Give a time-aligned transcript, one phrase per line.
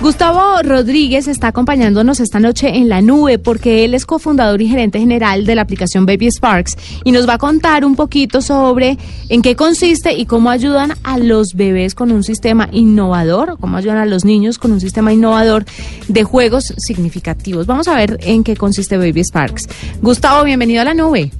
[0.00, 5.00] Gustavo Rodríguez está acompañándonos esta noche en la nube porque él es cofundador y gerente
[5.00, 8.98] general de la aplicación Baby Sparks y nos va a contar un poquito sobre
[9.30, 13.96] en qué consiste y cómo ayudan a los bebés con un sistema innovador, cómo ayudan
[13.96, 15.64] a los niños con un sistema innovador
[16.08, 17.66] de juegos significativos.
[17.66, 19.66] Vamos a ver en qué consiste Baby Sparks.
[20.02, 21.32] Gustavo, bienvenido a la nube.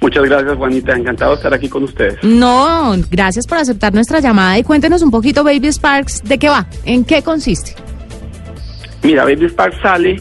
[0.00, 0.94] Muchas gracias, Juanita.
[0.94, 2.16] Encantado de estar aquí con ustedes.
[2.22, 6.66] No, gracias por aceptar nuestra llamada y cuéntenos un poquito, Baby Sparks, ¿de qué va?
[6.84, 7.74] ¿En qué consiste?
[9.02, 10.20] Mira, Baby Sparks sale,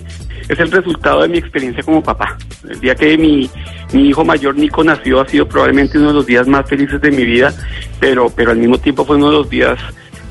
[0.49, 2.38] es el resultado de mi experiencia como papá.
[2.68, 3.49] El día que mi,
[3.94, 7.12] mi hijo mayor Nico nació ha sido probablemente uno de los días más felices de
[7.12, 7.54] mi vida,
[7.99, 9.77] pero, pero al mismo tiempo fue uno de los días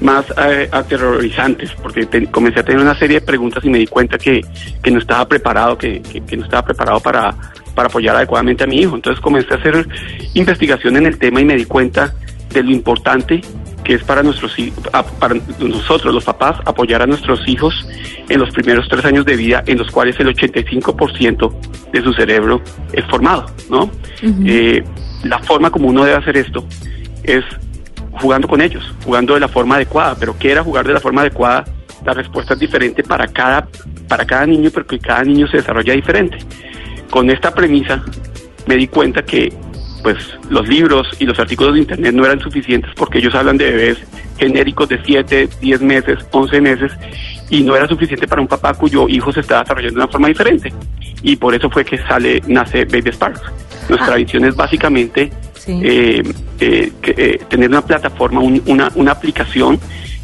[0.00, 4.18] más eh, aterrorizantes, porque comencé a tener una serie de preguntas y me di cuenta
[4.18, 4.42] que,
[4.82, 7.34] que no estaba preparado, que, que no estaba preparado para
[7.76, 8.96] para apoyar adecuadamente a mi hijo.
[8.96, 9.86] Entonces comencé a hacer
[10.34, 12.12] investigación en el tema y me di cuenta
[12.52, 13.40] de lo importante
[13.84, 14.56] que es para nuestros
[15.20, 17.86] para nosotros los papás apoyar a nuestros hijos
[18.28, 21.54] en los primeros tres años de vida en los cuales el 85%
[21.92, 22.60] de su cerebro
[22.92, 23.88] es formado, ¿no?
[24.44, 24.82] Eh,
[25.22, 26.66] la forma como uno debe hacer esto
[27.22, 27.44] es
[28.10, 31.20] jugando con ellos, jugando de la forma adecuada, pero ¿qué era jugar de la forma
[31.20, 31.64] adecuada?
[32.04, 33.68] La respuesta es diferente para cada,
[34.08, 36.38] para cada niño, porque cada niño se desarrolla diferente
[37.10, 38.02] con esta premisa
[38.66, 39.52] me di cuenta que
[40.02, 40.16] pues
[40.50, 43.98] los libros y los artículos de internet no eran suficientes porque ellos hablan de bebés
[44.38, 46.92] genéricos de 7, 10 meses, 11 meses
[47.50, 50.28] y no era suficiente para un papá cuyo hijo se estaba desarrollando de una forma
[50.28, 50.72] diferente.
[51.22, 53.40] Y por eso fue que sale, nace Baby Sparks.
[53.88, 54.16] Nuestra ah.
[54.16, 55.30] visión es básicamente
[55.66, 56.22] eh,
[56.60, 59.80] eh, eh, tener una plataforma, una, una aplicación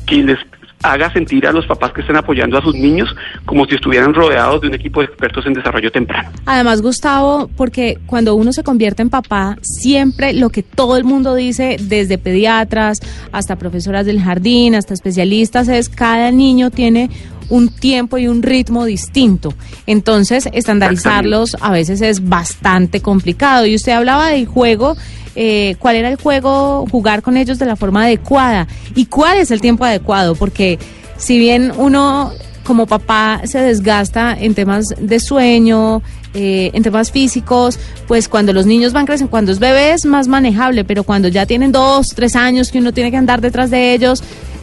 [0.07, 0.39] que les
[0.83, 4.61] haga sentir a los papás que estén apoyando a sus niños como si estuvieran rodeados
[4.61, 6.31] de un equipo de expertos en desarrollo temprano.
[6.47, 11.35] Además, Gustavo, porque cuando uno se convierte en papá, siempre lo que todo el mundo
[11.35, 13.01] dice, desde pediatras
[13.33, 17.11] hasta profesoras del jardín, hasta especialistas, es cada niño tiene
[17.53, 19.53] un tiempo y un ritmo distinto.
[19.87, 23.67] Entonces, estandarizarlos a veces es bastante complicado.
[23.67, 24.97] Y usted hablaba del juego
[25.35, 29.51] eh, cuál era el juego, jugar con ellos de la forma adecuada y cuál es
[29.51, 30.79] el tiempo adecuado, porque
[31.19, 32.33] si bien uno
[32.65, 37.79] como papá se desgasta en temas de sueño, eh, en temas físicos,
[38.09, 41.45] pues cuando los niños van creciendo, cuando es bebé es más manejable, pero cuando ya
[41.45, 44.23] tienen dos, tres años que uno tiene que andar detrás de ellos,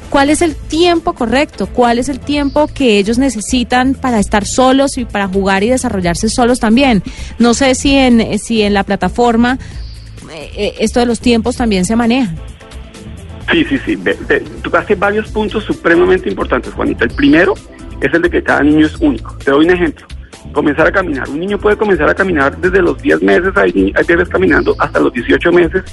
[0.09, 1.67] ¿cuál es el tiempo correcto?
[1.67, 6.29] ¿Cuál es el tiempo que ellos necesitan para estar solos y para jugar y desarrollarse
[6.29, 7.03] solos también?
[7.37, 9.57] No sé si en, si en la plataforma
[10.31, 12.31] eh, eh, esto de los tiempos también se maneja.
[13.51, 13.97] Sí, sí, sí.
[14.61, 17.05] Tú haces varios puntos supremamente importantes, Juanita.
[17.05, 17.55] El primero
[17.99, 19.35] es el de que cada niño es único.
[19.43, 20.05] Te doy un ejemplo.
[20.53, 21.27] Comenzar a caminar.
[21.29, 24.99] Un niño puede comenzar a caminar desde los 10 meses, hay, hay bebés caminando hasta
[24.99, 25.83] los 18 meses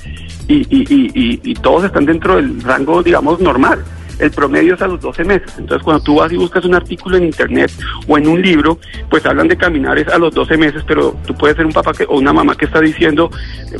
[0.48, 3.82] y, y, y todos están dentro del rango, digamos, normal
[4.18, 5.52] el promedio es a los 12 meses.
[5.58, 7.70] Entonces, cuando tú vas y buscas un artículo en internet
[8.06, 8.78] o en un libro,
[9.10, 11.92] pues hablan de caminar es a los 12 meses, pero tú puedes ser un papá
[11.92, 13.30] que, o una mamá que está diciendo,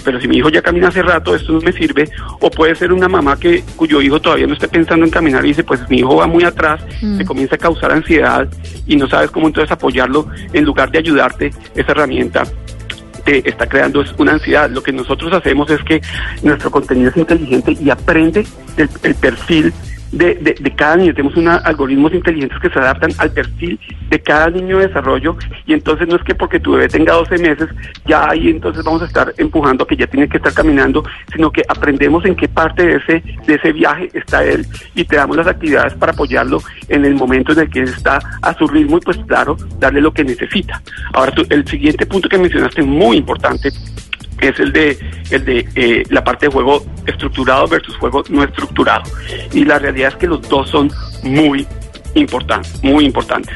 [0.05, 2.09] pero si mi hijo ya camina hace rato, esto no me sirve,
[2.41, 5.49] o puede ser una mamá que cuyo hijo todavía no esté pensando en caminar y
[5.49, 7.19] dice, pues mi hijo va muy atrás, mm.
[7.19, 8.49] te comienza a causar ansiedad
[8.87, 12.45] y no sabes cómo entonces apoyarlo en lugar de ayudarte esa herramienta
[13.25, 14.71] te está creando una ansiedad.
[14.71, 16.01] Lo que nosotros hacemos es que
[16.45, 18.47] nuestro contenido es inteligente y aprende
[18.77, 19.73] el perfil
[20.13, 21.15] de, de, cada niño.
[21.15, 23.79] Tenemos unos algoritmos inteligentes que se adaptan al perfil
[24.09, 25.37] de cada niño de desarrollo
[25.67, 27.69] y entonces no es que porque tu bebé tenga 12 meses,
[28.07, 31.51] ya ahí entonces vamos a estar empujando a que ya tiene que estar caminando, sino
[31.51, 35.37] que aprendemos en qué parte de ese, de ese viaje está él y te damos
[35.37, 38.99] las actividades para apoyarlo en el momento en el que él está a su ritmo
[38.99, 40.81] y pues claro, darle lo que necesita.
[41.13, 43.71] Ahora, el siguiente punto que mencionaste muy importante
[44.41, 44.99] es el de,
[45.31, 49.03] el de eh, la parte de juego estructurado versus juego no estructurado.
[49.53, 50.91] Y la realidad es que los dos son
[51.23, 51.67] muy
[52.15, 53.55] importantes, muy importantes.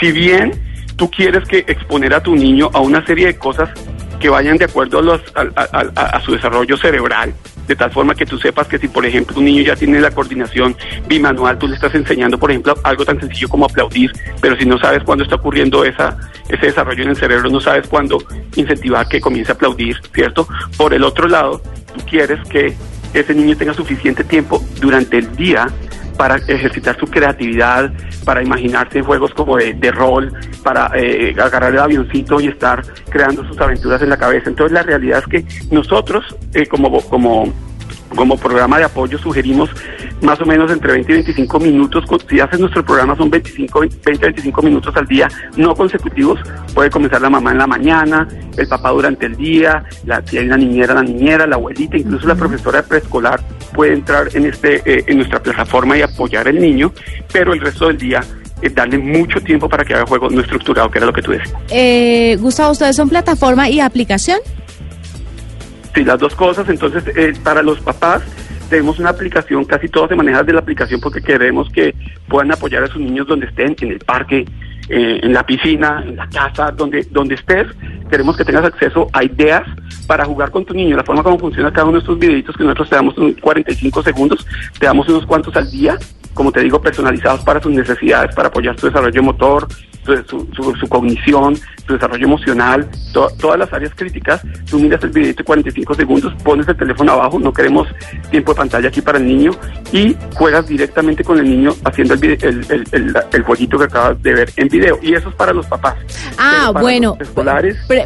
[0.00, 0.52] Si bien
[0.96, 3.70] tú quieres que exponer a tu niño a una serie de cosas
[4.20, 7.34] que vayan de acuerdo a, los, a, su desarrollo cerebral,
[7.66, 10.10] de tal forma que tú sepas que si, por ejemplo, un niño ya tiene la
[10.10, 10.76] coordinación
[11.08, 14.78] bimanual, tú le estás enseñando, por ejemplo, algo tan sencillo como aplaudir, pero si no
[14.78, 16.16] sabes cuándo está ocurriendo esa,
[16.48, 18.18] ese desarrollo en el cerebro, no sabes cuándo
[18.56, 20.46] incentivar que comience a aplaudir, ¿cierto?
[20.76, 21.62] Por el otro lado,
[21.94, 22.74] tú quieres que
[23.14, 25.66] ese niño tenga suficiente tiempo durante el día
[26.20, 27.90] para ejercitar su creatividad,
[28.26, 30.30] para imaginarse juegos como de, rol,
[30.62, 34.50] para eh, agarrar el avioncito y estar creando sus aventuras en la cabeza.
[34.50, 36.22] Entonces la realidad es que nosotros
[36.52, 37.50] eh, como, como
[38.14, 39.70] como programa de apoyo sugerimos
[40.22, 42.04] más o menos entre 20 y 25 minutos.
[42.28, 46.40] Si haces nuestro programa son 25, 20 25 minutos al día, no consecutivos.
[46.74, 50.46] Puede comenzar la mamá en la mañana, el papá durante el día, la, si hay
[50.46, 53.40] una niñera, la niñera, la abuelita, incluso la profesora de preescolar
[53.72, 56.92] puede entrar en, este, eh, en nuestra plataforma y apoyar al niño,
[57.32, 58.20] pero el resto del día
[58.62, 61.32] eh, darle mucho tiempo para que haga juego no estructurado, que era lo que tú
[61.32, 61.54] decías.
[61.70, 64.38] Eh, Gustavo, ¿ustedes son plataforma y aplicación?
[65.94, 66.68] Sí, las dos cosas.
[66.68, 68.22] Entonces, eh, para los papás,
[68.68, 71.94] tenemos una aplicación, casi todo se maneja de la aplicación porque queremos que
[72.28, 74.46] puedan apoyar a sus niños donde estén, en el parque,
[74.88, 77.66] eh, en la piscina, en la casa, donde, donde estés.
[78.08, 79.62] Queremos que tengas acceso a ideas
[80.06, 80.96] para jugar con tu niño.
[80.96, 84.46] La forma como funciona cada uno de estos videitos que nosotros te damos 45 segundos,
[84.78, 85.98] te damos unos cuantos al día,
[86.34, 89.68] como te digo, personalizados para sus necesidades, para apoyar tu desarrollo motor,
[90.04, 91.56] su, su, cognición,
[91.86, 94.40] su desarrollo emocional, todas las áreas críticas.
[94.68, 97.88] Tú miras el video de 45 segundos, pones el teléfono abajo, no queremos
[98.30, 99.52] tiempo de pantalla aquí para el niño,
[99.92, 104.34] y juegas directamente con el niño haciendo el, el, el, el jueguito que acabas de
[104.34, 104.98] ver en video.
[105.02, 105.96] Y eso es para los papás.
[106.38, 107.16] Ah, bueno.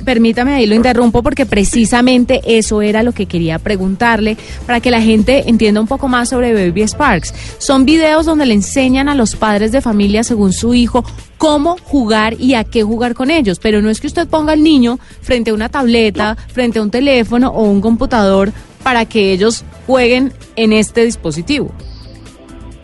[0.04, 4.36] permítame ahí lo interrumpo porque precisamente eso era lo que quería preguntarle
[4.66, 7.34] para que la gente entienda un poco más sobre Baby Sparks.
[7.58, 11.04] Son videos donde le enseñan a los padres de familia según su hijo
[11.38, 13.58] cómo jugar y a qué jugar con ellos.
[13.58, 16.90] Pero no es que usted ponga al niño frente a una tableta, frente a un
[16.90, 18.52] teléfono o un computador
[18.82, 21.72] para que ellos jueguen en este dispositivo.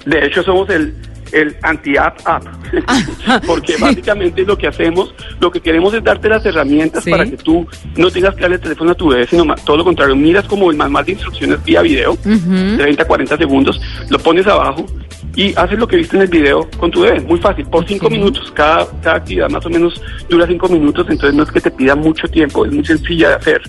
[0.06, 0.94] De hecho, somos el,
[1.32, 2.44] el anti-app app.
[3.46, 7.66] Porque básicamente lo que hacemos, lo que queremos es darte las herramientas para que tú
[7.96, 10.70] no tengas que darle el teléfono a tu bebé, sino todo lo contrario, miras como
[10.70, 14.86] el manual de instrucciones vía video, de 30 a 40 segundos, lo pones abajo
[15.36, 17.20] y haces lo que viste en el video con tu bebé.
[17.20, 18.50] Muy fácil, por cinco minutos.
[18.54, 21.94] Cada, cada actividad más o menos dura cinco minutos, entonces no es que te pida
[21.94, 23.62] mucho tiempo, es muy sencilla de hacer.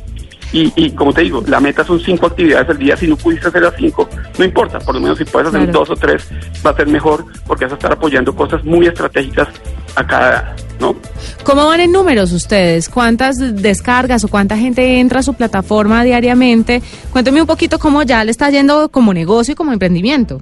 [0.53, 2.97] Y, y, como te digo, la meta son cinco actividades al día.
[2.97, 4.79] Si no pudiste hacer las cinco, no importa.
[4.79, 6.27] Por lo menos si puedes hacer dos o tres,
[6.65, 9.47] va a ser mejor porque vas a estar apoyando cosas muy estratégicas
[9.95, 10.95] a cada ¿no?
[11.43, 12.89] ¿Cómo van en números ustedes?
[12.89, 16.81] ¿Cuántas descargas o cuánta gente entra a su plataforma diariamente?
[17.11, 20.41] Cuénteme un poquito cómo ya le está yendo como negocio y como emprendimiento.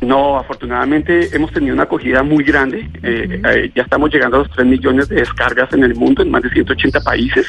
[0.00, 2.88] No, afortunadamente hemos tenido una acogida muy grande.
[3.02, 6.30] Eh, eh, ya estamos llegando a los 3 millones de descargas en el mundo, en
[6.30, 7.46] más de 180 países.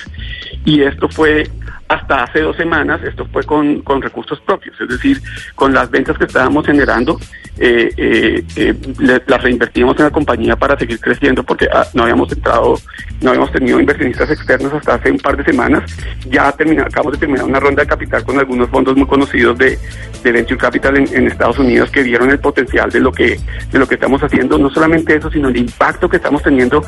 [0.66, 1.48] Y esto fue
[1.92, 5.22] hasta hace dos semanas, esto fue con, con recursos propios, es decir,
[5.56, 7.20] con las ventas que estábamos generando,
[7.58, 12.32] eh, eh, eh las reinvertimos en la compañía para seguir creciendo porque ah, no habíamos
[12.32, 12.76] entrado,
[13.20, 15.84] no habíamos tenido inversionistas externos hasta hace un par de semanas.
[16.30, 19.78] Ya termina, acabamos de terminar una ronda de capital con algunos fondos muy conocidos de,
[20.24, 23.38] de Venture Capital en, Estados Unidos que vieron el potencial de lo que
[23.72, 24.58] de lo que estamos haciendo.
[24.58, 26.84] No solamente eso, sino el impacto que estamos teniendo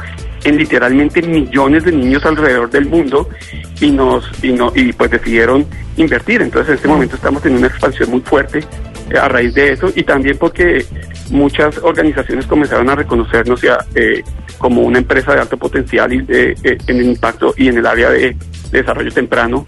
[0.46, 3.28] en literalmente millones de niños alrededor del mundo
[3.82, 5.66] y nos y y pues decidieron
[5.98, 6.42] invertir.
[6.42, 8.64] Entonces en este momento estamos en una expansión muy fuerte
[9.10, 10.86] eh, a raíz de eso y también porque
[11.30, 14.24] muchas organizaciones comenzaron a reconocernos ya, eh,
[14.58, 18.10] como una empresa de alto potencial y eh, en el impacto y en el área
[18.10, 18.36] de,
[18.72, 19.68] desarrollo temprano.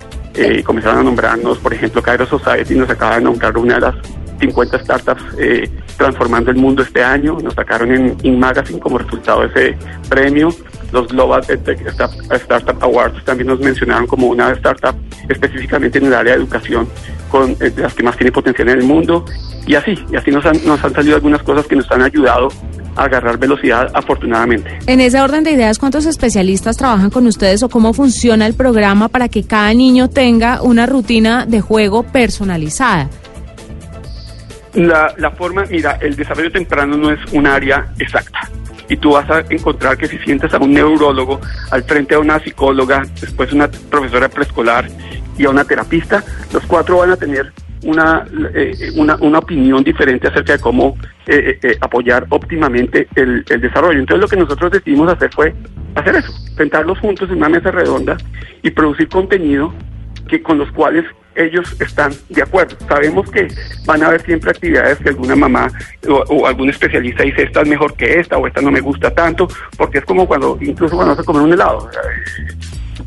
[0.64, 3.96] comenzaron a nombrarnos, por ejemplo, Cairo Society nos acaba de nombrar una de las
[4.40, 5.24] 50 startups
[5.96, 7.38] transformando el mundo este año.
[7.40, 9.78] Nos sacaron en InMagazine como resultado de ese
[10.10, 10.50] premio
[10.92, 14.96] los Global Startup Awards también nos mencionaron como una startup
[15.30, 16.88] específicamente en el área de educación
[17.30, 19.26] con eh, las que más tiene potencial en el mundo
[19.68, 22.50] y así, y así nos han, nos han salido algunas cosas que nos han ayudado
[22.96, 24.80] a agarrar velocidad afortunadamente.
[24.88, 29.10] En ese orden de ideas, ¿cuántos especialistas trabajan con ustedes o cómo funciona el programa
[29.10, 33.10] para que cada niño tenga una rutina de juego personalizada?
[34.74, 38.50] La, la forma, mira, el desarrollo temprano no es un área exacta
[38.90, 41.40] y tú vas a encontrar que si sientes a un neurólogo
[41.72, 44.88] al frente a una psicóloga, después una profesora preescolar
[45.38, 46.24] y a una terapista,
[46.54, 47.52] los cuatro van a tener
[47.84, 53.62] una, eh, una, una, opinión diferente acerca de cómo eh, eh, apoyar óptimamente el, el,
[53.62, 54.00] desarrollo.
[54.00, 55.54] Entonces lo que nosotros decidimos hacer fue
[55.94, 58.18] hacer eso, sentarlos juntos en una mesa redonda
[58.64, 59.74] y producir contenido
[60.28, 62.78] que con los cuales ellos están de acuerdo.
[62.88, 63.48] Sabemos que
[63.86, 65.72] van a haber siempre actividades que alguna mamá
[66.08, 69.48] o, algún especialista dice esta es mejor que esta o esta no me gusta tanto,
[69.78, 71.90] porque es como cuando, incluso cuando vas a comer un helado.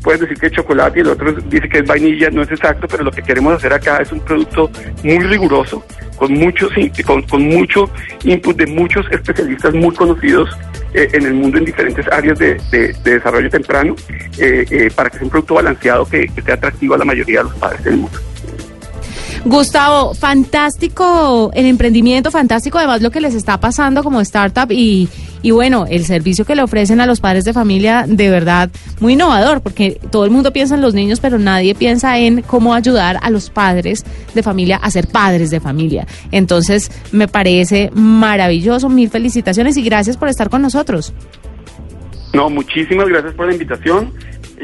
[0.03, 2.87] puedes decir que es chocolate y el otro dice que es vainilla, no es exacto,
[2.87, 4.69] pero lo que queremos hacer acá es un producto
[5.03, 5.83] muy riguroso,
[6.17, 6.71] con muchos
[7.05, 7.89] con, con mucho
[8.23, 10.49] input de muchos especialistas muy conocidos
[10.93, 12.59] eh, en el mundo en diferentes áreas de,
[13.03, 13.95] desarrollo temprano
[14.37, 17.43] eh, eh, para que sea un producto balanceado que, sea atractivo a la mayoría de
[17.45, 18.17] los padres del mundo.
[19.45, 25.07] Gustavo, fantástico el emprendimiento, fantástico además lo que les está pasando como startup y,
[25.41, 28.69] Y bueno, el servicio que le ofrecen a los padres de familia, de verdad,
[28.99, 32.73] muy innovador, porque todo el mundo piensa en los niños, pero nadie piensa en cómo
[32.73, 36.05] ayudar a los padres de familia a ser padres de familia.
[36.31, 38.89] Entonces, me parece maravilloso.
[38.89, 41.13] Mil felicitaciones y gracias por estar con nosotros.
[42.33, 44.13] No, muchísimas gracias por la invitación.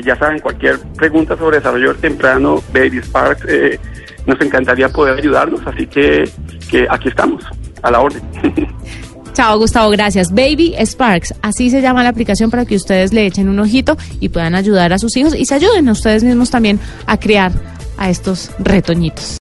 [0.03, 3.79] Ya saben, cualquier pregunta sobre desarrollo temprano, Baby Sparks, eh,
[4.25, 6.29] nos encantaría poder ayudarlos, así que,
[6.69, 7.45] que aquí estamos,
[7.81, 8.21] a la orden.
[9.35, 10.29] Chao, Gustavo, gracias.
[10.29, 14.29] Baby Sparks, así se llama la aplicación para que ustedes le echen un ojito y
[14.29, 17.51] puedan ayudar a sus hijos y se ayuden a ustedes mismos también a criar
[17.97, 19.33] a estos retoñitos.